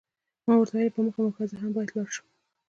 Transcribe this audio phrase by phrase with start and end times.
[0.45, 2.27] ما ورته وویل، په مخه مو ښه، زه هم باید ولاړ شم.